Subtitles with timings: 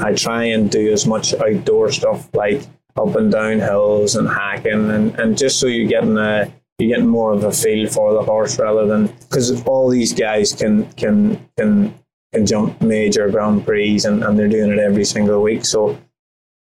[0.00, 2.62] I try and do as much outdoor stuff like
[2.96, 7.08] up and down hills and hacking and, and just so you're getting a you're getting
[7.08, 11.48] more of a feel for the horse rather than because all these guys can can
[11.56, 11.94] can
[12.32, 15.64] can jump major Grand Prix and, and they're doing it every single week.
[15.64, 15.98] So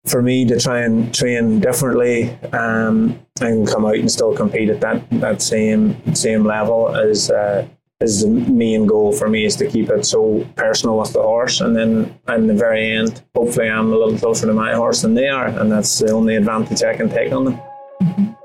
[0.07, 4.81] for me to try and train differently um, and come out and still compete at
[4.81, 7.67] that that same same level is uh,
[8.01, 11.59] is the main goal for me is to keep it so personal with the horse
[11.59, 15.15] and then in the very end hopefully I'm a little closer to my horse than
[15.15, 18.35] they are and that's the only advantage I can take on them.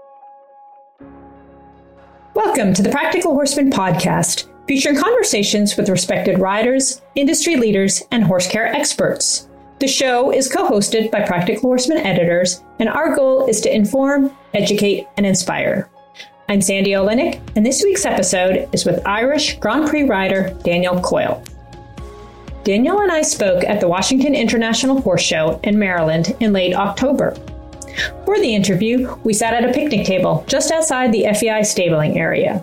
[2.34, 8.48] Welcome to the Practical Horseman podcast, featuring conversations with respected riders, industry leaders, and horse
[8.48, 9.48] care experts.
[9.78, 14.36] The show is co hosted by Practical Horseman editors, and our goal is to inform,
[14.52, 15.88] educate, and inspire.
[16.46, 21.42] I'm Sandy Oliynyk, and this week's episode is with Irish Grand Prix rider Daniel Coyle.
[22.64, 27.34] Daniel and I spoke at the Washington International Horse Show in Maryland in late October.
[28.26, 32.62] For the interview, we sat at a picnic table just outside the FEI stabling area.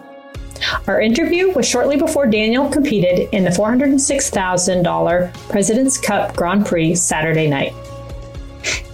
[0.87, 7.47] Our interview was shortly before Daniel competed in the $406,000 President's Cup Grand Prix Saturday
[7.47, 7.73] night.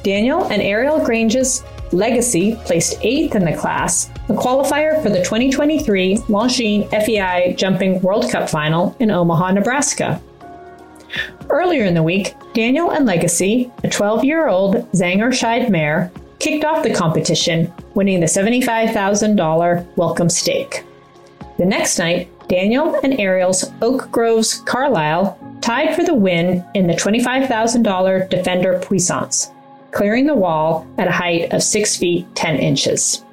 [0.01, 6.17] Daniel and Ariel Grange's Legacy placed eighth in the class, a qualifier for the 2023
[6.27, 10.21] Longines FEI Jumping World Cup final in Omaha, Nebraska.
[11.49, 16.83] Earlier in the week, Daniel and Legacy, a 12 year old Zangersheide mare, kicked off
[16.83, 20.83] the competition, winning the $75,000 welcome stake.
[21.57, 26.93] The next night, Daniel and Ariel's Oak Grove's Carlyle tied for the win in the
[26.95, 29.51] $25,000 Defender Puissance,
[29.91, 33.23] clearing the wall at a height of 6 feet 10 inches.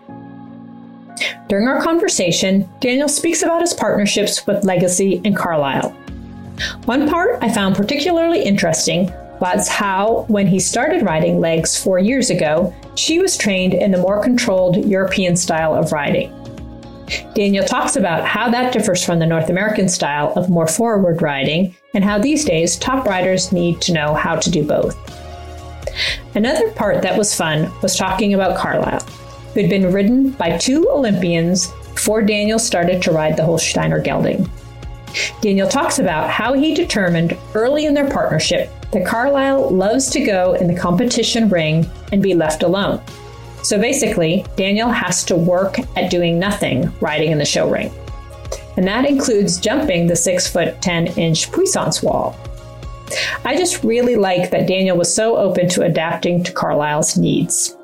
[1.55, 5.91] During our conversation, Daniel speaks about his partnerships with Legacy and Carlyle.
[6.86, 12.28] One part I found particularly interesting was how, when he started riding legs four years
[12.28, 16.34] ago, she was trained in the more controlled European style of riding.
[17.36, 21.73] Daniel talks about how that differs from the North American style of more forward riding
[21.95, 24.96] and how these days top riders need to know how to do both.
[26.34, 29.07] Another part that was fun was talking about Carlyle,
[29.54, 34.50] who had been ridden by two Olympians before Daniel started to ride the Holsteiner Gelding.
[35.40, 40.54] Daniel talks about how he determined early in their partnership that Carlyle loves to go
[40.54, 43.00] in the competition ring and be left alone.
[43.62, 47.92] So basically, Daniel has to work at doing nothing riding in the show ring.
[48.76, 52.36] And that includes jumping the 6 foot 10 inch puissance wall.
[53.44, 57.76] I just really like that Daniel was so open to adapting to Carlyle's needs.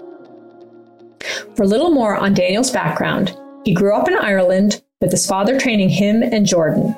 [1.61, 5.61] For a little more on Daniel's background, he grew up in Ireland with his father
[5.61, 6.97] training him and Jordan.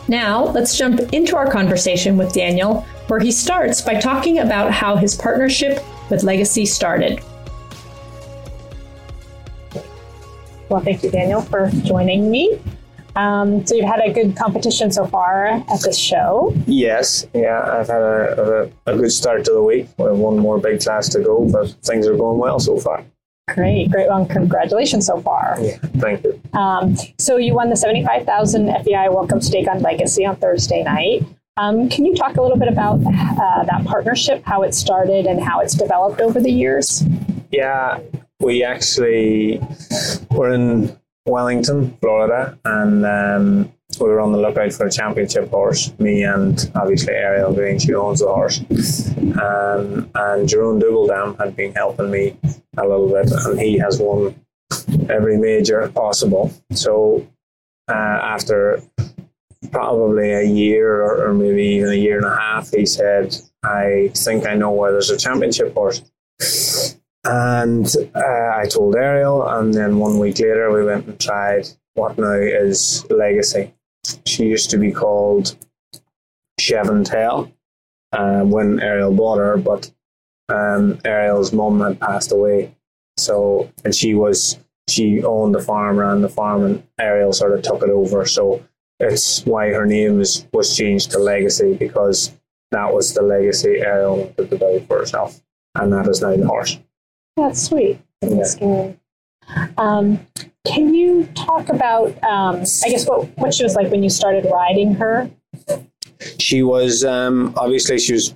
[0.08, 4.96] Now, let's jump into our conversation with Daniel, where he starts by talking about how
[4.96, 7.20] his partnership with Legacy started.
[10.68, 12.58] Well, thank you, Daniel, for joining me.
[13.14, 16.54] Um, so you've had a good competition so far at this show.
[16.66, 19.88] Yes, yeah, I've had a, a, a good start to the week.
[19.98, 23.04] We have one more big class to go, but things are going well so far.
[23.48, 24.08] Great, great.
[24.08, 25.56] Well, congratulations so far.
[25.60, 26.40] Yeah, thank you.
[26.52, 31.24] Um, so you won the 75,000 FEI Welcome Stake on Legacy on Thursday night.
[31.56, 35.42] Um, can you talk a little bit about uh, that partnership, how it started and
[35.42, 37.04] how it's developed over the years?
[37.50, 37.98] Yeah,
[38.40, 39.60] we actually
[40.30, 40.96] were in
[41.26, 43.72] Wellington, Florida, and um,
[44.02, 45.92] we were on the lookout for a championship horse.
[45.98, 48.60] Me and obviously Ariel Green, she owns the horse,
[49.40, 52.36] um, and Jeroen Dubbeldam had been helping me
[52.76, 54.34] a little bit, and he has won
[55.08, 56.52] every major possible.
[56.72, 57.26] So
[57.88, 58.82] uh, after
[59.70, 64.10] probably a year or, or, maybe even a year and a half, he said, "I
[64.14, 66.02] think I know where there's a championship horse."
[67.24, 72.18] And uh, I told Ariel, and then one week later, we went and tried what
[72.18, 73.72] now is Legacy.
[74.32, 75.56] She used to be called
[76.58, 77.52] Chevron Tail
[78.12, 79.92] uh, when Ariel bought her, but
[80.48, 82.74] um, Ariel's mum had passed away.
[83.18, 84.58] So, and she was,
[84.88, 88.24] she owned the farm, ran the farm, and Ariel sort of took it over.
[88.24, 88.64] So
[88.98, 92.32] it's why her name was, was changed to Legacy because
[92.70, 95.42] that was the legacy Ariel wanted to build for herself.
[95.74, 96.78] And that is now the horse.
[97.36, 98.00] That's sweet.
[98.22, 98.92] That's yeah.
[99.76, 100.26] Um,
[100.64, 104.46] can you talk about, um, I guess, what, what she was like when you started
[104.50, 105.30] riding her?
[106.38, 108.34] She was, um, obviously, she was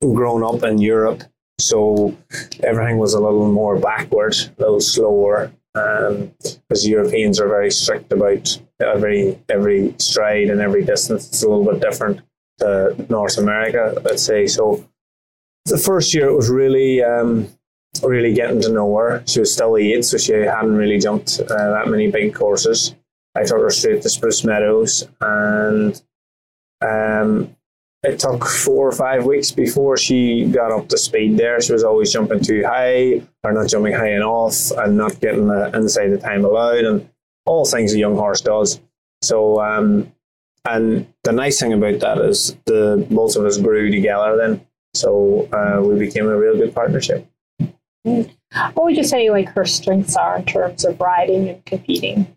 [0.00, 1.22] grown up in Europe,
[1.58, 2.16] so
[2.62, 8.12] everything was a little more backward, a little slower, because um, Europeans are very strict
[8.12, 11.28] about every every stride and every distance.
[11.28, 12.20] It's a little bit different
[12.58, 14.46] to North America, let's say.
[14.46, 14.84] So
[15.64, 17.48] the first year it was really um,
[18.02, 19.22] really getting to know her.
[19.26, 22.94] She was still eight, so she hadn't really jumped uh, that many big courses.
[23.36, 26.00] I took her straight to Spruce Meadows, and
[26.80, 27.56] um,
[28.02, 31.60] it took four or five weeks before she got up to speed there.
[31.60, 35.70] She was always jumping too high, or not jumping high enough, and not getting the
[35.74, 37.08] inside the time allowed, and
[37.46, 38.80] all things a young horse does.
[39.22, 40.12] So, um,
[40.64, 44.66] and the nice thing about that is the both of us grew together then.
[44.94, 47.26] So uh, we became a real good partnership.
[48.04, 52.36] What would you say like her strengths are in terms of riding and competing?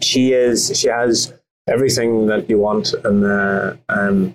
[0.00, 0.76] She is.
[0.78, 1.32] She has
[1.68, 4.34] everything that you want, and um,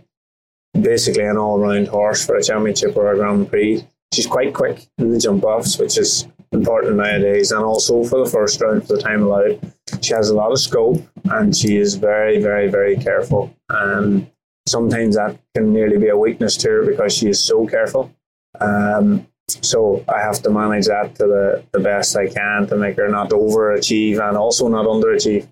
[0.79, 3.85] basically an all-round horse for a championship or a Grand Prix.
[4.13, 8.29] She's quite quick in the jump offs, which is important nowadays, and also for the
[8.29, 9.59] first round for the time allowed.
[10.01, 13.53] She has a lot of scope, and she is very, very, very careful.
[13.69, 14.29] And
[14.67, 18.11] sometimes that can nearly be a weakness to her because she is so careful.
[18.59, 22.97] Um, so I have to manage that to the, the best I can to make
[22.97, 25.47] her not overachieve and also not underachieve.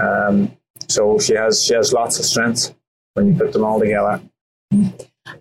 [0.00, 0.56] Um,
[0.88, 2.74] so she has she has lots of strengths
[3.14, 4.20] when you put them all together.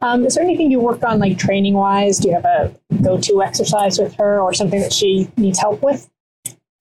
[0.01, 2.18] Um, is there anything you work on, like training wise?
[2.19, 5.81] Do you have a go to exercise with her or something that she needs help
[5.81, 6.09] with?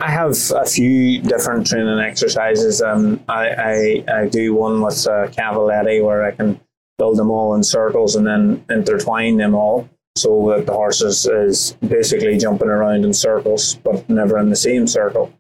[0.01, 2.83] I have a few different training exercises.
[2.83, 6.61] Um, I, I, I do one with uh, Cavaletti where I can
[6.99, 11.27] build them all in circles and then intertwine them all so that the horse is,
[11.27, 15.33] is basically jumping around in circles, but never in the same circle,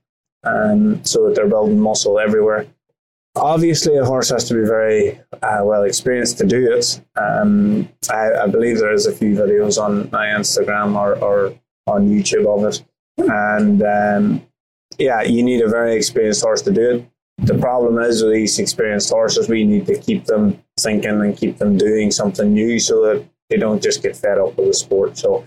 [0.45, 2.67] um, so that they're building muscle everywhere.
[3.35, 7.01] Obviously, a horse has to be very uh, well experienced to do it.
[7.17, 12.09] Um, I, I, believe there is a few videos on my Instagram or, or on
[12.09, 12.85] YouTube of it,
[13.19, 14.47] and um,
[14.99, 17.11] yeah, you need a very experienced horse to do it.
[17.39, 21.59] The problem is with these experienced horses, we need to keep them thinking and keep
[21.59, 25.19] them doing something new so that they don't just get fed up with the sport.
[25.19, 25.47] So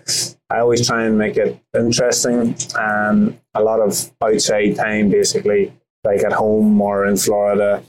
[0.49, 2.55] I always try and make it interesting.
[2.75, 7.83] Um, a lot of outside time, basically, like at home or in Florida.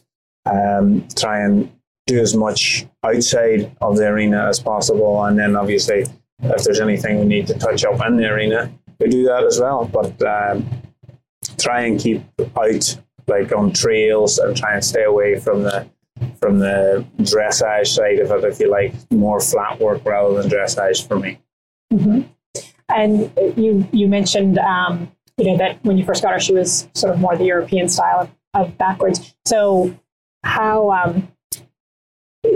[0.46, 1.70] Um, try and
[2.06, 6.06] do as much outside of the arena as possible, and then obviously,
[6.42, 9.60] if there's anything we need to touch up in the arena, we do that as
[9.60, 9.84] well.
[9.84, 10.68] But um,
[11.58, 12.22] try and keep
[12.58, 15.88] out like on trails and try and stay away from the
[16.38, 21.06] from the dressage side of it, if you like, more flat work rather than dressage
[21.06, 21.38] for me.
[21.92, 22.22] Mm-hmm.
[22.88, 26.88] And you you mentioned um, you know that when you first got her, she was
[26.94, 29.34] sort of more the European style of, of backwards.
[29.46, 29.96] So
[30.42, 31.28] how um,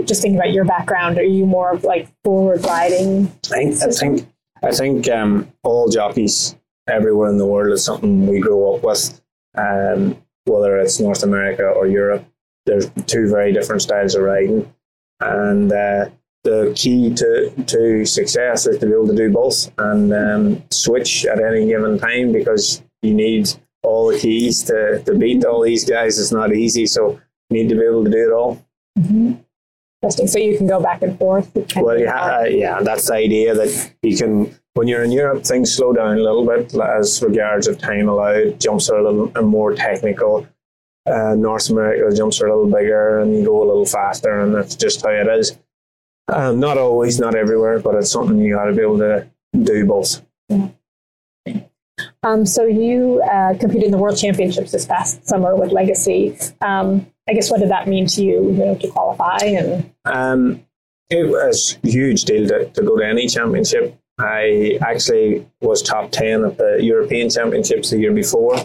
[0.05, 3.27] just thinking about your background, are you more of like forward riding?
[3.45, 4.29] I think I think,
[4.63, 6.55] I think um, all jockeys
[6.87, 9.21] everywhere in the world is something we grow up with,
[9.55, 12.25] um, whether it's North America or Europe
[12.65, 14.73] there's two very different styles of riding,
[15.19, 16.09] and uh,
[16.45, 21.25] the key to, to success is to be able to do both and um, switch
[21.25, 23.49] at any given time because you need
[23.83, 26.85] all the keys to, to beat all these guys It's not easy.
[26.85, 27.19] So
[27.49, 28.63] you need to be able to do it all.
[30.01, 30.27] Interesting.
[30.27, 31.51] So you can go back and forth.
[31.75, 34.55] Well, yeah, uh, yeah, that's the idea that you can.
[34.75, 38.59] When you're in Europe, things slow down a little bit as regards of time allowed.
[38.59, 40.47] Jumps are a little more technical.
[41.05, 44.55] Uh, North America jumps are a little bigger and you go a little faster, and
[44.55, 45.57] that's just how it is.
[46.27, 49.27] Um, not always, not everywhere, but it's something you got to be able to
[49.63, 50.21] do both.
[52.23, 56.35] Um, so you uh, competed in the World Championships this past summer with Legacy.
[56.61, 59.37] Um, I guess what did that mean to you, you know, to qualify?
[59.37, 60.65] And Um,
[61.11, 63.97] it was a huge deal to, to go to any championship.
[64.17, 68.55] I actually was top 10 at the European Championships the year before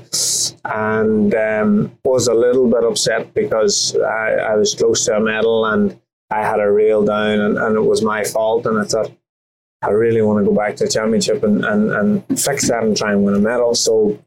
[0.64, 5.66] and um, was a little bit upset because I, I was close to a medal
[5.66, 5.98] and
[6.30, 8.66] I had a reel down and, and it was my fault.
[8.66, 9.10] And I thought,
[9.82, 12.96] I really want to go back to the championship and, and, and fix that and
[12.96, 13.74] try and win a medal.
[13.74, 14.22] So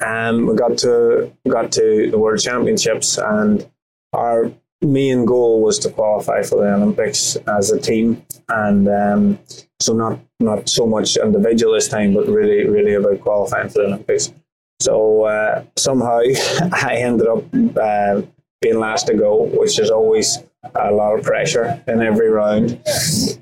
[0.00, 3.68] um, we got to got to the World Championships and
[4.12, 4.52] our
[4.82, 9.38] main goal was to qualify for the Olympics as a team, and um,
[9.80, 13.86] so not not so much individual this time, but really really about qualifying for the
[13.86, 14.32] Olympics.
[14.80, 16.20] So uh, somehow
[16.72, 17.44] I ended up
[17.76, 18.22] uh,
[18.60, 20.38] being last to go, which is always
[20.74, 22.80] a lot of pressure in every round.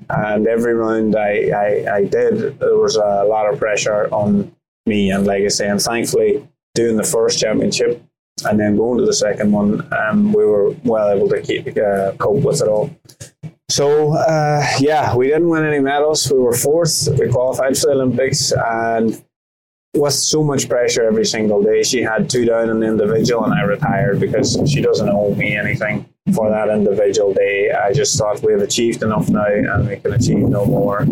[0.09, 4.55] And every round I, I, I did, there was a lot of pressure on
[4.85, 5.65] me and Legacy.
[5.65, 8.03] And thankfully, doing the first championship
[8.45, 12.11] and then going to the second one, um, we were well able to keep uh,
[12.17, 12.89] cope with it all.
[13.69, 16.31] So uh, yeah, we didn't win any medals.
[16.31, 17.07] We were fourth.
[17.19, 19.23] We qualified for the Olympics, and
[19.95, 23.53] with so much pressure every single day, she had two down in the individual, and
[23.53, 27.71] I retired because she doesn't owe me anything for that individual day.
[27.71, 31.05] I just thought we've achieved enough now, and we can achieve no more.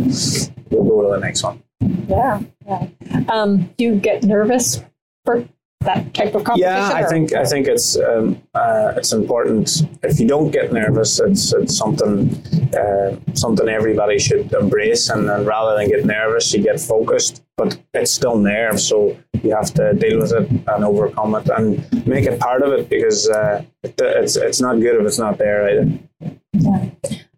[0.69, 1.63] We'll go to the next one.
[2.07, 2.87] yeah, yeah.
[3.29, 4.83] Um, do you get nervous
[5.25, 5.47] for
[5.81, 6.73] that type of competition?
[6.73, 9.83] Yeah, I or- think I think it's um, uh, it's important.
[10.03, 12.29] If you don't get nervous, it's it's something
[12.75, 15.09] uh, something everybody should embrace.
[15.09, 17.43] And then rather than get nervous, you get focused.
[17.57, 22.07] But it's still nerves, so you have to deal with it and overcome it and
[22.07, 25.37] make it part of it because uh, it, it's it's not good if it's not
[25.37, 25.87] there either.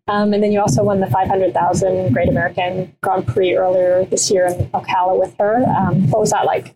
[0.10, 4.48] Um, and then you also won the 500,000 Great American Grand Prix earlier this year
[4.48, 5.63] in Ocala with her.
[5.65, 6.74] Um, what was that like?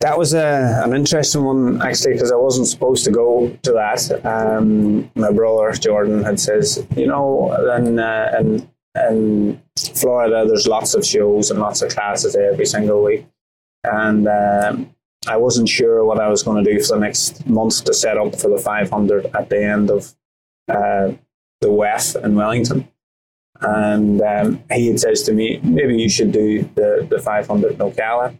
[0.00, 4.24] That was a, an interesting one actually because I wasn't supposed to go to that.
[4.26, 8.32] Um, my brother Jordan had says, you know, in, uh,
[9.10, 9.62] in
[9.94, 13.26] Florida there's lots of shows and lots of classes every single week,
[13.84, 14.94] and um,
[15.26, 18.18] I wasn't sure what I was going to do for the next month to set
[18.18, 20.14] up for the 500 at the end of
[20.68, 21.12] uh,
[21.60, 22.88] the WEF in Wellington.
[23.60, 27.78] And um, he had says to me, maybe you should do the, the 500 in
[27.78, 28.38] Ocala.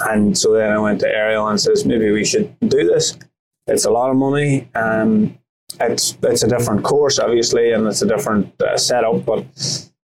[0.00, 3.18] And so then I went to Ariel and says, maybe we should do this.
[3.66, 4.68] It's a lot of money.
[4.74, 5.38] Um,
[5.78, 9.44] it's it's a different course, obviously, and it's a different uh, setup, but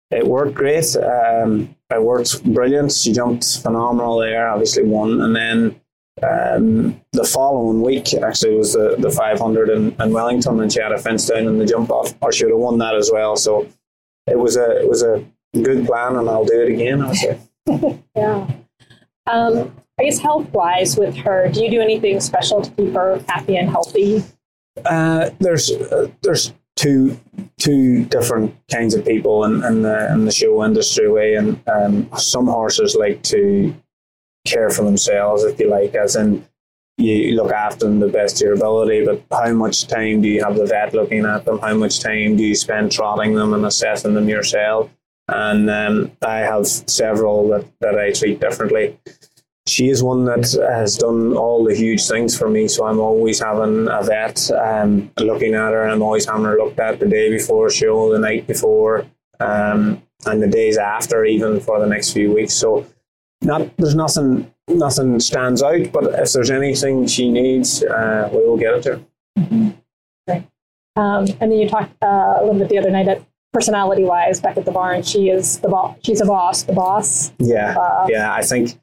[0.10, 0.96] it worked great.
[0.96, 2.92] Um, it worked brilliant.
[2.92, 5.22] She jumped phenomenal there, obviously won.
[5.22, 5.82] And then
[6.24, 10.92] um, the following week, actually, was the, the 500 in, in Wellington, and she had
[10.92, 13.36] a fence down in the jump off, or she would have won that as well.
[13.36, 13.68] So
[14.28, 15.24] it was a it was a
[15.54, 17.40] good plan, and I'll do it again, I'll say.
[18.16, 18.48] Yeah.
[19.28, 23.24] Um, I guess health wise with her, do you do anything special to keep her
[23.28, 24.24] happy and healthy?
[24.86, 27.20] Uh, there's uh, there's two
[27.60, 32.10] two different kinds of people in, in the in the show industry way, and um,
[32.18, 33.76] some horses like to
[34.46, 36.44] care for themselves, if you like, as in
[36.98, 39.06] you look after them the best of your ability.
[39.06, 41.60] But how much time do you have the vet looking at them?
[41.60, 44.90] How much time do you spend trotting them and assessing them yourself?
[45.28, 48.98] And um, I have several that, that I treat differently
[49.68, 52.68] she is one that has done all the huge things for me.
[52.68, 56.58] So I'm always having a vet um, looking at her, and I'm always having her
[56.58, 59.06] looked at the day before show, the night before,
[59.40, 62.54] um, and the days after, even for the next few weeks.
[62.54, 62.86] So
[63.42, 68.58] not there's nothing nothing stands out, but if there's anything she needs, uh, we will
[68.58, 69.02] get it to her.
[70.98, 74.40] Um, and then you talked uh, a little bit the other night that personality wise,
[74.42, 75.98] back at the barn, she is the boss.
[76.04, 77.32] She's a boss, the boss.
[77.40, 78.34] Yeah, Uh, yeah.
[78.34, 78.80] I think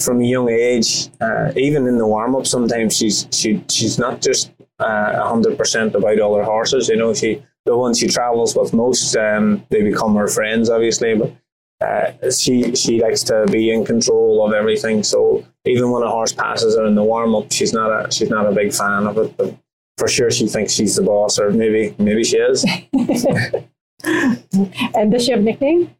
[0.00, 4.20] from a young age, uh, even in the warm up, sometimes she's she she's not
[4.20, 6.88] just uh, hundred percent about all her horses.
[6.88, 11.14] You know, she the ones she travels with most, um, they become her friends, obviously.
[11.16, 11.32] But
[11.80, 15.02] uh, she she likes to be in control of everything.
[15.02, 18.30] So even when a horse passes her in the warm up, she's not a she's
[18.30, 19.36] not a big fan of it.
[19.36, 19.54] But
[19.96, 22.64] for sure, she thinks she's the boss, or maybe maybe she is.
[24.04, 25.94] And does she have a nickname?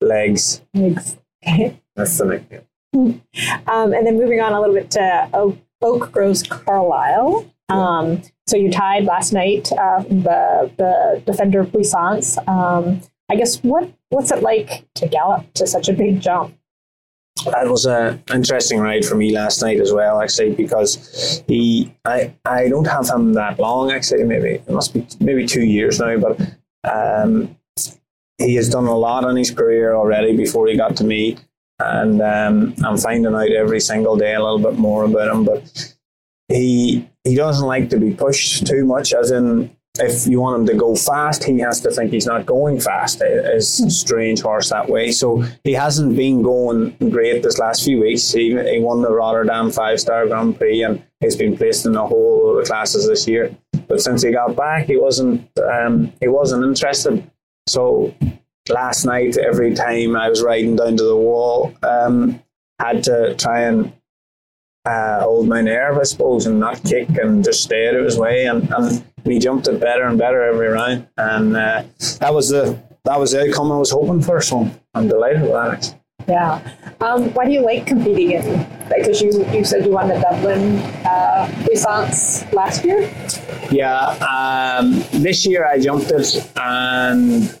[0.00, 0.62] Legs.
[0.74, 1.16] Legs.
[1.46, 1.80] Okay.
[1.96, 2.62] That's the nickname.
[3.66, 7.50] Um, and then moving on a little bit to Oak, Oak Grove's Carlyle.
[7.68, 12.36] Um, so you tied last night uh, the the Defender of Puissance.
[12.46, 16.56] Um, I guess what what's it like to gallop to such a big jump?
[17.46, 22.34] That was an interesting ride for me last night as well, actually, because he I
[22.44, 24.24] I don't have him that long actually.
[24.24, 26.38] Maybe it must be maybe two years now, but
[26.84, 27.56] um,
[28.38, 31.38] he has done a lot in his career already before he got to me,
[31.78, 35.44] and um, I'm finding out every single day a little bit more about him.
[35.44, 35.94] But
[36.48, 40.66] he he doesn't like to be pushed too much, as in if you want him
[40.66, 43.22] to go fast, he has to think he's not going fast.
[43.22, 45.12] It's a strange horse that way.
[45.12, 48.32] So he hasn't been going great this last few weeks.
[48.32, 52.06] He, he won the Rotterdam five star Grand Prix and he's been placed in a
[52.06, 53.56] whole lot of classes this year.
[53.86, 57.30] But since he got back, he wasn't um, he wasn't interested.
[57.68, 58.12] So
[58.68, 62.42] last night, every time I was riding down to the wall, um,
[62.80, 63.92] had to try and
[64.86, 68.18] uh, hold my nerve, I suppose, and not kick and just stay out of his
[68.18, 68.46] way.
[68.46, 71.08] And, and he jumped it better and better every round.
[71.16, 71.84] And uh,
[72.20, 74.40] that was the that was the outcome I was hoping for.
[74.40, 75.94] So I'm delighted with that.
[76.26, 76.60] Yeah.
[77.00, 78.66] Um, why do you like competing in?
[78.88, 83.10] Because you, you said you won the Dublin uh, Puissance last year.
[83.70, 83.98] Yeah.
[84.24, 87.60] Um, this year I jumped it and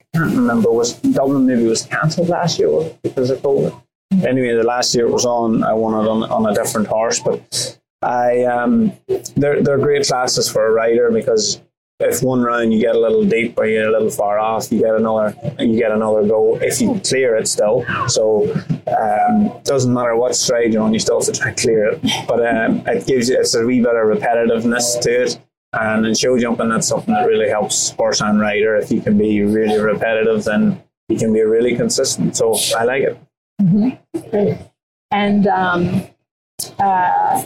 [0.00, 2.68] I can't remember was Dublin maybe was cancelled last year
[3.02, 3.78] because of COVID.
[4.24, 5.64] Anyway, the last year it was on.
[5.64, 8.92] I won it on, on a different horse, but I um,
[9.36, 11.60] they're they're great classes for a rider because
[12.00, 14.80] if one round you get a little deep or you're a little far off, you
[14.80, 17.84] get another you get another go if you clear it still.
[18.08, 18.52] So
[18.98, 22.02] um, doesn't matter what stride you're on, you still have to try to clear it.
[22.26, 25.40] But um, it gives you it's a wee bit of repetitiveness to it.
[25.74, 28.76] And in show jumping, that's something that really helps horse and rider.
[28.76, 32.36] If you can be really repetitive, then you can be really consistent.
[32.36, 33.18] So I like it.
[33.62, 34.62] Mm-hmm.
[35.10, 36.02] And um,
[36.78, 37.44] uh,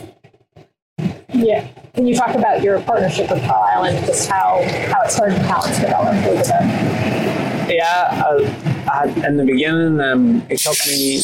[1.33, 1.67] yeah.
[1.93, 5.45] Can you talk about your partnership with Carlyle and just how, how it started and
[5.45, 7.67] how it's developed over there?
[7.69, 11.17] Yeah, uh, in the beginning, um, it took me.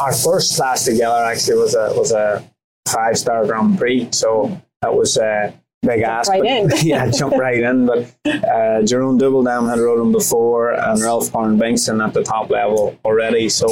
[0.00, 2.48] Our first class together actually was a was a
[2.86, 6.30] five star Grand Prix, so that was a big ask.
[6.30, 6.70] Right in.
[6.82, 7.86] yeah, jump right in.
[7.86, 12.96] But uh, Jeroen Dubbeldam had rode him before, and Rolf-Göran Bengtsson at the top level
[13.04, 13.48] already.
[13.48, 13.66] So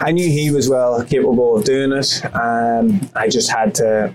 [0.00, 2.24] I knew he was well capable of doing it.
[2.34, 4.14] Um, I just had to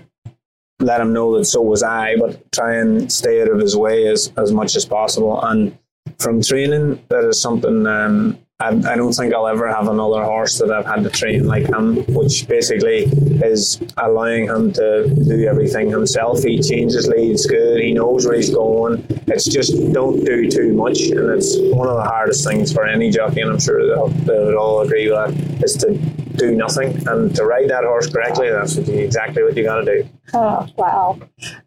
[0.80, 4.08] let him know that so was I, but try and stay out of his way
[4.08, 5.40] as, as much as possible.
[5.42, 5.76] And
[6.18, 10.58] from training, that is something um, I, I don't think I'll ever have another horse
[10.58, 13.04] that I've had to train like him, which basically
[13.40, 16.42] is allowing him to do everything himself.
[16.42, 19.06] He changes leads good, he knows where he's going.
[19.28, 23.10] It's just don't do too much, and it's one of the hardest things for any
[23.10, 25.94] jockey, and I'm sure they'll, they would all agree with that, is to
[26.36, 27.06] do nothing.
[27.06, 30.08] And to ride that horse correctly, that's exactly what you got to do.
[30.34, 31.18] Oh wow!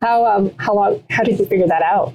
[0.01, 1.03] How um how long?
[1.09, 2.13] How did you figure that out?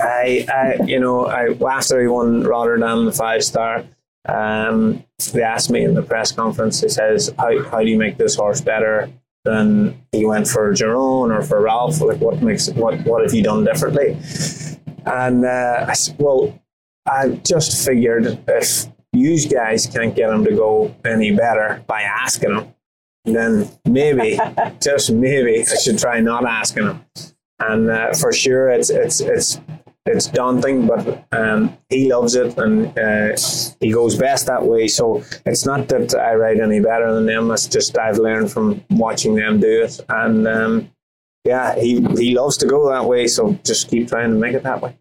[0.00, 3.84] I, I you know I after he won Rotterdam the five star,
[4.28, 6.80] um, they asked me in the press conference.
[6.80, 9.10] They says, "How how do you make this horse better?"
[9.44, 12.00] than he went for Jeroen or for Rolf.
[12.00, 14.16] Like, what makes what what have you done differently?
[15.04, 16.58] And uh, I said, well,
[17.06, 22.52] I just figured if you guys can't get him to go any better by asking
[22.52, 22.74] him,
[23.24, 24.38] then maybe,
[24.80, 27.04] just maybe, I should try not asking him.
[27.60, 29.60] And uh, for sure, it's it's it's
[30.04, 33.36] it's daunting, but um, he loves it and uh,
[33.80, 34.88] he goes best that way.
[34.88, 37.50] So it's not that I ride any better than them.
[37.52, 40.90] It's just I've learned from watching them do it, and um,
[41.44, 43.28] yeah, he he loves to go that way.
[43.28, 44.96] So just keep trying to make it that way.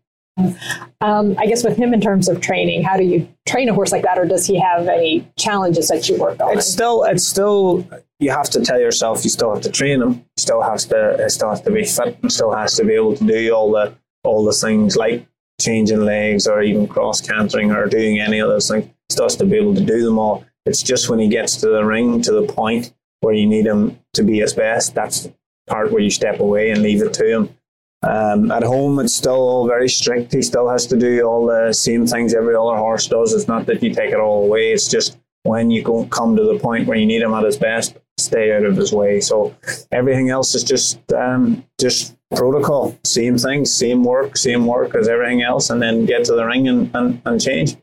[1.02, 3.92] Um, I guess with him in terms of training, how do you train a horse
[3.92, 6.58] like that, or does he have any challenges that you work on?
[6.58, 7.88] It's still, it's still,
[8.20, 10.24] you have to tell yourself you still have to train him.
[10.38, 12.18] Still has to, still has to be fit.
[12.32, 15.26] Still has to be able to do all the all the things like
[15.60, 18.88] changing legs or even cross cantering or doing any of those things.
[19.10, 20.46] Still has to be able to do them all.
[20.66, 24.00] It's just when he gets to the ring to the point where you need him
[24.14, 24.94] to be his best.
[24.94, 25.34] That's the
[25.68, 27.58] part where you step away and leave it to him
[28.04, 30.34] um, at home, it's still all very strict.
[30.34, 33.34] He still has to do all the same things every other horse does.
[33.34, 34.72] It's not that you take it all away.
[34.72, 37.58] It's just when you go, come to the point where you need him at his
[37.58, 39.20] best, stay out of his way.
[39.20, 39.56] So
[39.92, 42.98] everything else is just um, just protocol.
[43.04, 46.68] Same things, same work, same work as everything else, and then get to the ring
[46.68, 47.78] and, and, and change.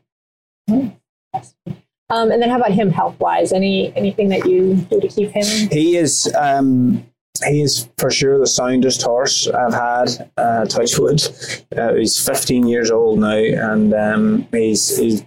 [2.11, 3.53] Um, and then how about him health wise?
[3.53, 5.69] Any anything that you do to keep him?
[5.69, 7.05] He is um,
[7.47, 10.31] he's for sure the soundest horse I've had.
[10.37, 11.21] Uh, Touchwood.
[11.75, 15.23] Uh, he's 15 years old now, and um, he's, he's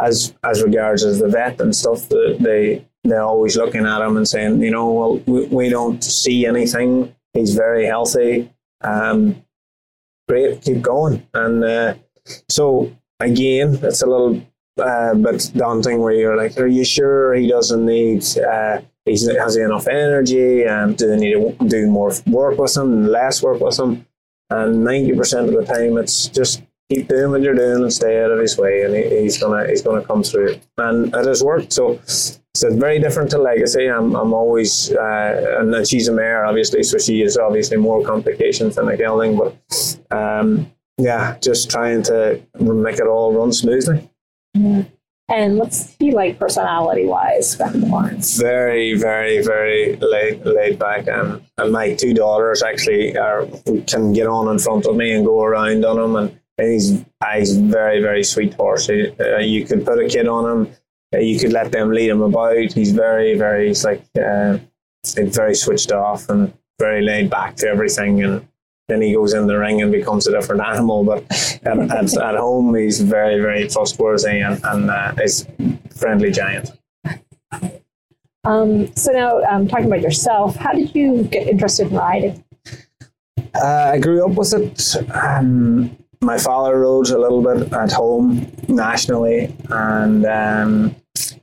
[0.00, 2.08] as as regards as the vet and stuff.
[2.08, 6.02] The, they they're always looking at him and saying, you know, well, we, we don't
[6.02, 7.14] see anything.
[7.32, 8.52] He's very healthy.
[8.82, 9.42] Um,
[10.28, 11.26] great, keep going.
[11.32, 11.94] And uh,
[12.48, 14.42] so again, it's a little
[14.78, 18.24] uh, bit daunting where you're like, are you sure he doesn't need?
[18.38, 20.64] Uh, he's, has he enough energy?
[20.64, 24.06] And do they need to do more work with him, less work with him?
[24.50, 28.22] And ninety percent of the time, it's just keep doing what you're doing and stay
[28.22, 30.56] out of his way, and he, he's gonna he's gonna come through.
[30.78, 31.72] And it has worked.
[31.72, 33.86] So so it's very different to legacy.
[33.86, 38.74] I'm, I'm always, uh, and she's a mare, obviously, so she is obviously more complications
[38.74, 39.54] than a gelding, but
[40.10, 44.10] um, yeah, just trying to make it all run smoothly.
[45.30, 48.38] And what's he like personality wise, Ben Lawrence?
[48.38, 51.06] Very, very, very laid, laid back.
[51.06, 53.46] And, and my two daughters actually are,
[53.86, 56.16] can get on in front of me and go around on him.
[56.16, 58.88] And he's, he's very, very sweet horse.
[58.88, 60.74] Uh, you could put a kid on him
[61.14, 62.72] uh, you could let them lead him about.
[62.72, 64.58] He's very, very, he's like, uh,
[65.14, 68.22] very switched off and very laid back to everything.
[68.22, 68.47] And
[68.88, 71.04] then he goes in the ring and becomes a different animal.
[71.04, 71.24] But
[71.64, 75.46] at, at, at home, he's very, very trustworthy and, and uh, is
[75.94, 76.72] friendly giant.
[78.44, 82.44] Um, so now, um, talking about yourself, how did you get interested in riding?
[83.54, 84.96] Uh, I grew up with it.
[85.14, 90.96] Um, my father rode a little bit at home nationally, and um,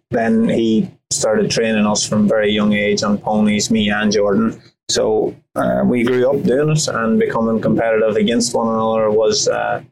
[0.09, 4.59] then he started training us from very young age on ponies, me and Jordan.
[4.89, 9.83] So uh, we grew up doing it, and becoming competitive against one another was uh,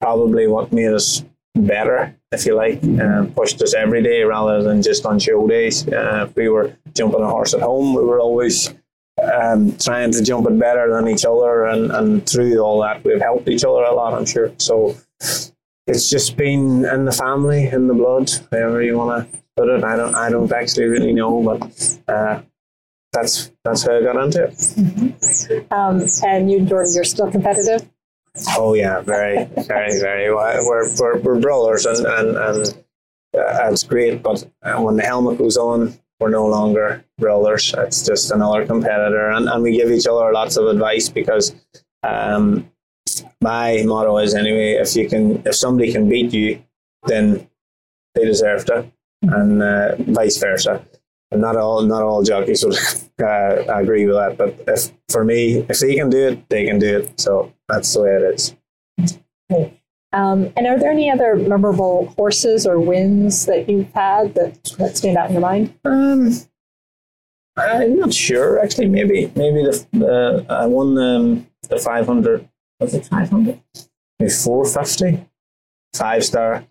[0.00, 4.82] probably what made us better, if you like, and pushed us every day rather than
[4.82, 5.86] just on show days.
[5.88, 8.74] Uh, if we were jumping a horse at home, we were always
[9.22, 13.20] um, trying to jump it better than each other, and, and through all that, we've
[13.20, 14.52] helped each other a lot, I'm sure.
[14.58, 14.96] So
[15.86, 19.82] it's just been in the family, in the blood, however you want to put it.
[19.82, 22.42] I don't, I don't actually really know, but uh,
[23.20, 24.50] that's that's how I got into it.
[24.50, 25.72] Mm-hmm.
[25.72, 27.88] Um, and you, Jordan, you're still competitive.
[28.56, 30.32] Oh yeah, very, very, very.
[30.32, 32.84] We're we're, we're brothers, and and and
[33.36, 34.22] uh, it's great.
[34.22, 37.74] But uh, when the helmet goes on, we're no longer brothers.
[37.76, 41.54] It's just another competitor, and, and we give each other lots of advice because
[42.02, 42.70] um,
[43.40, 46.62] my motto is anyway: if you can, if somebody can beat you,
[47.06, 47.48] then
[48.14, 48.90] they deserve to,
[49.22, 50.84] and uh, vice versa.
[51.30, 52.76] And not all not all jockeys would
[53.22, 56.78] uh, agree with that, but if for me, if they can do it, they can
[56.78, 57.20] do it.
[57.20, 58.56] So that's the way it is.
[60.12, 64.96] Um, and are there any other memorable horses or wins that you've had that, that
[64.96, 65.74] stand out in your mind?
[65.84, 66.32] Um,
[67.58, 68.58] I'm not sure.
[68.58, 72.48] Actually, maybe maybe the, the I won um, the 500.
[72.80, 73.60] Was it 500?
[74.18, 75.28] Maybe 450,
[75.92, 76.64] five star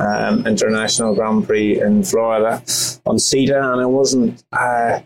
[0.00, 2.62] um, international Grand Prix in Florida
[3.06, 4.42] on CETA, and I wasn't.
[4.52, 5.00] Uh,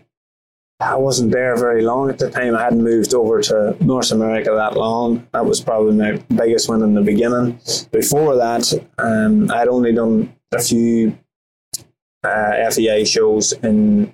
[0.81, 2.53] I wasn't there very long at the time.
[2.53, 5.25] I hadn't moved over to North America that long.
[5.31, 7.59] That was probably my biggest win in the beginning.
[7.93, 11.17] Before that, um, I'd only done a few
[12.25, 14.13] uh, FEI shows in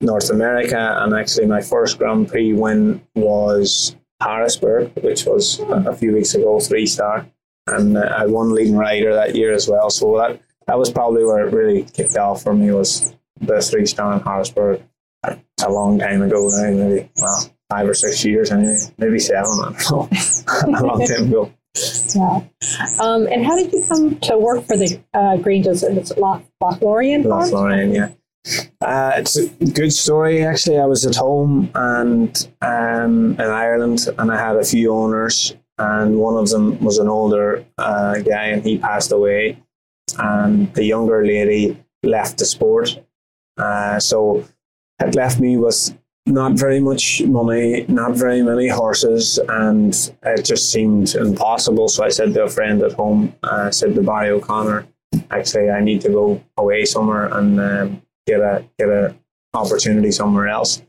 [0.00, 6.14] North America, and actually, my first Grand Prix win was Harrisburg, which was a few
[6.14, 7.26] weeks ago, three star,
[7.66, 9.90] and I won leading rider that year as well.
[9.90, 13.86] So that that was probably where it really kicked off for me was the three
[13.86, 14.82] star in Harrisburg
[15.24, 19.50] a long time ago now, maybe well five or six years anyway, maybe seven.
[19.62, 20.08] I don't know,
[20.78, 21.52] a long time ago.
[22.14, 22.42] Yeah.
[23.00, 25.84] Um, and how did you come to work for the uh, Granges?
[25.84, 26.42] It's Loch?
[26.62, 28.10] Lothlorien, yeah.
[28.80, 30.78] Uh, it's a good story actually.
[30.78, 36.18] I was at home and um, in Ireland, and I had a few owners, and
[36.18, 39.56] one of them was an older uh, guy, and he passed away,
[40.18, 42.98] and the younger lady left the sport.
[43.56, 44.44] Uh, so
[45.00, 50.70] it left me with not very much money, not very many horses, and it just
[50.70, 51.88] seemed impossible.
[51.88, 54.86] So I said to a friend at home, uh, I said to Barry O'Connor,
[55.30, 59.16] actually, I need to go away somewhere and um, get a get a
[59.54, 60.82] opportunity somewhere else.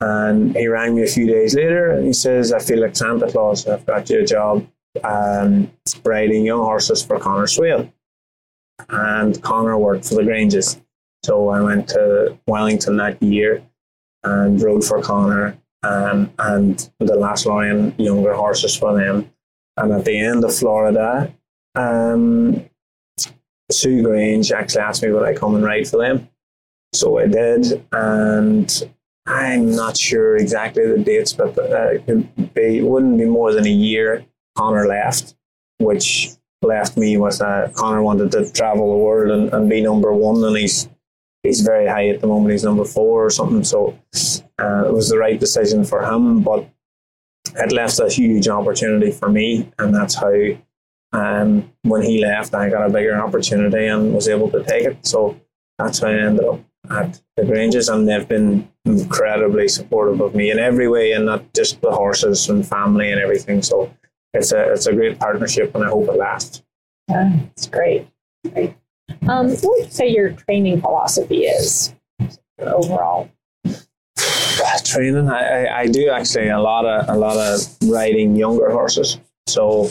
[0.00, 3.30] And he rang me a few days later and he says, I feel like Santa
[3.30, 3.66] Claus.
[3.66, 4.66] I've got you a job
[5.04, 5.70] um,
[6.04, 7.92] riding young horses for Conor Swail.
[8.88, 10.80] And Conor worked for the Granges.
[11.22, 13.62] So I went to Wellington that year
[14.24, 19.30] and rode for Conor um, and the Lothlorien younger horses for them.
[19.76, 21.34] And at the end of Florida,
[21.74, 22.64] um,
[23.70, 26.28] Sue Grange actually asked me would I come and ride for them.
[26.92, 28.90] So I did, and
[29.30, 33.70] I'm not sure exactly the dates, but uh, it, be, wouldn't be more than a
[33.70, 34.24] year.
[34.56, 35.36] Conor left,
[35.78, 36.30] which
[36.62, 40.42] left me with uh, Conor wanted to travel the world and, and be number one,
[40.42, 40.88] and he's
[41.44, 42.50] he's very high at the moment.
[42.50, 43.62] He's number four or something.
[43.62, 43.96] So
[44.58, 46.68] uh, it was the right decision for him, but
[47.54, 50.34] it left a huge opportunity for me, and that's how.
[51.12, 55.04] Um, when he left, I got a bigger opportunity and was able to take it.
[55.04, 55.40] So
[55.76, 60.50] that's how I ended up at the Granges, and they've been incredibly supportive of me
[60.50, 63.62] in every way, and not just the horses and family and everything.
[63.62, 63.92] So
[64.34, 66.62] it's a it's a great partnership, and I hope it lasts.
[67.08, 68.08] Yeah, it's great.
[68.52, 68.74] Great.
[69.28, 71.94] Um, what would you say your training philosophy is
[72.58, 73.30] overall?
[74.84, 79.18] Training, I, I, I do actually a lot of a lot of riding younger horses.
[79.46, 79.84] So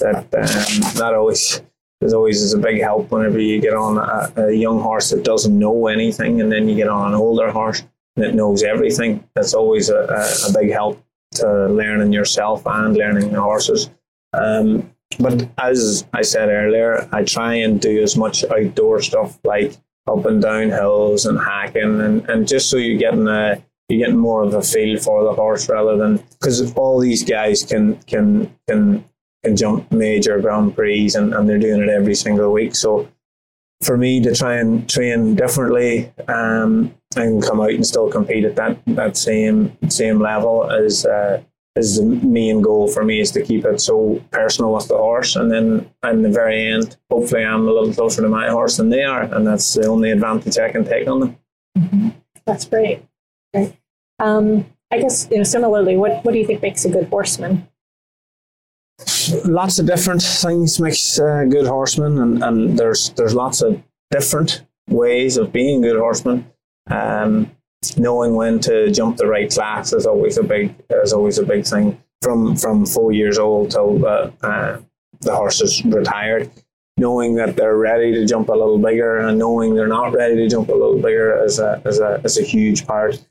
[0.00, 1.62] that um, that always
[2.00, 5.24] there's always is a big help whenever you get on a, a, young horse that
[5.24, 7.82] doesn't know anything, and then you get on an older horse
[8.16, 9.26] that knows everything.
[9.34, 11.02] That's always a, a, a big help
[11.36, 13.90] to learning yourself and learning the horses.
[14.32, 19.76] Um, but as I said earlier, I try and do as much outdoor stuff like
[20.06, 24.20] up and down hills and hacking, and, and just so you're getting a you're getting
[24.20, 28.54] more of a feel for the horse rather than because all these guys can can
[28.68, 29.04] can
[29.46, 32.74] can jump major Grand Prix and, and they're doing it every single week.
[32.74, 33.08] So
[33.82, 38.56] for me to try and train differently um, and come out and still compete at
[38.56, 41.42] that that same same level is uh,
[41.76, 45.36] is the main goal for me is to keep it so personal with the horse
[45.36, 48.88] and then in the very end hopefully I'm a little closer to my horse than
[48.88, 51.38] they are and that's the only advantage I can take on them.
[51.78, 52.08] Mm-hmm.
[52.46, 53.02] That's great.
[53.52, 53.76] Great.
[54.18, 57.68] Um, I guess you know similarly what what do you think makes a good horseman?
[59.46, 64.62] Lots of different things makes a good horseman, and, and there's there's lots of different
[64.88, 66.50] ways of being a good horseman.
[66.88, 67.50] Um,
[67.96, 71.64] knowing when to jump the right class is always a big is always a big
[71.64, 72.00] thing.
[72.22, 74.80] From from four years old till uh, uh,
[75.20, 76.50] the horse is retired,
[76.96, 80.48] knowing that they're ready to jump a little bigger and knowing they're not ready to
[80.48, 83.24] jump a little bigger is a is a is a huge part.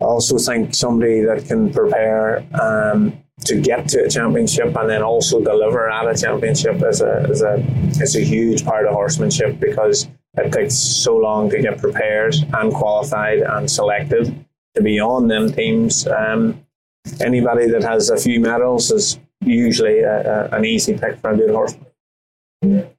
[0.00, 5.02] I also think somebody that can prepare um, to get to a championship and then
[5.02, 7.56] also deliver at a championship is a is a
[8.00, 12.72] is a huge part of horsemanship because it takes so long to get prepared and
[12.72, 14.44] qualified and selected
[14.74, 16.06] to be on them teams.
[16.06, 16.64] Um,
[17.20, 21.36] anybody that has a few medals is usually a, a, an easy pick for a
[21.36, 22.90] good horseman.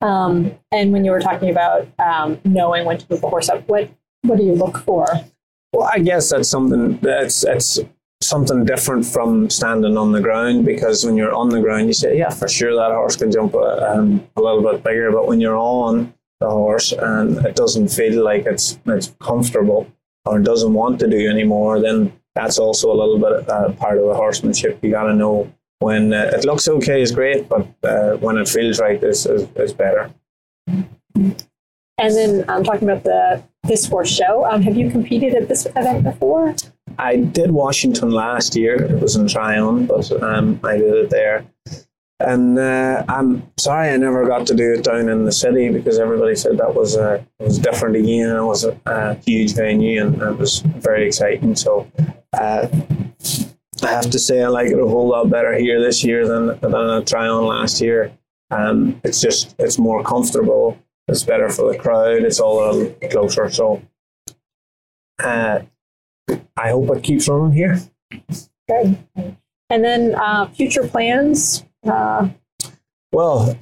[0.00, 3.68] Um, and when you were talking about um, knowing when to move a horse up,
[3.68, 3.90] what
[4.22, 5.06] what do you look for?
[5.72, 7.78] Well, I guess that's something that's that's
[8.22, 12.18] something different from standing on the ground because when you're on the ground, you say,
[12.18, 15.10] yeah, for sure that horse can jump a, um, a little bit bigger.
[15.10, 19.86] But when you're on the horse and it doesn't feel like it's it's comfortable
[20.26, 24.04] or doesn't want to do anymore, then that's also a little bit uh, part of
[24.04, 24.78] the horsemanship.
[24.82, 28.48] You got to know when uh, it looks okay is great, but uh, when it
[28.48, 30.10] feels right is, is, is better.
[32.00, 34.46] And then I'm um, talking about the this horse show.
[34.46, 36.54] Um, have you competed at this event before?
[36.98, 38.74] I did Washington last year.
[38.82, 41.46] It was in Tryon, but um, I did it there.
[42.20, 45.98] And uh, I'm sorry I never got to do it down in the city because
[45.98, 48.36] everybody said that was uh, was different again.
[48.36, 51.56] It was a, a, huge venue and it was very exciting.
[51.56, 51.90] So
[52.34, 52.68] uh,
[53.82, 56.60] I have to say I like it a whole lot better here this year than
[56.60, 58.12] than at Tryon last year.
[58.50, 60.78] Um, it's just it's more comfortable.
[61.08, 62.22] It's better for the crowd.
[62.22, 63.48] It's all a little closer.
[63.48, 63.82] So
[65.20, 65.60] uh,
[66.56, 67.80] I hope it keeps running here.
[68.68, 68.98] Good.
[69.70, 71.64] And then uh, future plans?
[71.84, 72.28] Uh...
[73.12, 73.56] Well,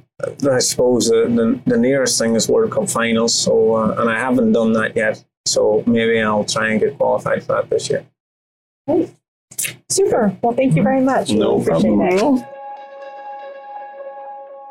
[0.49, 3.33] I suppose the, the, the, nearest thing is World Cup finals.
[3.33, 5.23] So, uh, and I haven't done that yet.
[5.45, 8.05] So maybe I'll try and get qualified for that this year.
[8.87, 9.11] Great.
[9.89, 10.37] Super.
[10.43, 11.31] Well, thank you very much.
[11.31, 12.43] No problem.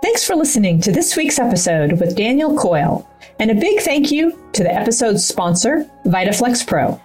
[0.03, 3.09] Thanks for listening to this week's episode with Daniel Coyle.
[3.41, 7.01] And a big thank you to the episode's sponsor, VitaFlex Pro.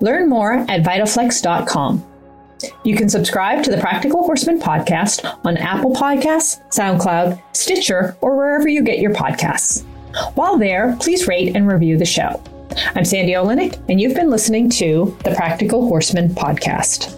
[0.00, 2.04] Learn more at vitaflex.com.
[2.84, 8.68] You can subscribe to the Practical Horseman podcast on Apple Podcasts, SoundCloud, Stitcher, or wherever
[8.68, 9.84] you get your podcasts.
[10.34, 12.42] While there, please rate and review the show.
[12.94, 17.17] I'm Sandy Oliynyk, and you've been listening to the Practical Horseman podcast.